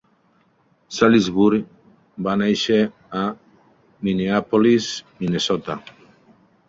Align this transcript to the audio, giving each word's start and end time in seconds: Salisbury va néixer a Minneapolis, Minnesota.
Salisbury 0.99 1.59
va 2.27 2.33
néixer 2.43 2.79
a 3.21 3.21
Minneapolis, 4.09 4.89
Minnesota. 5.21 5.77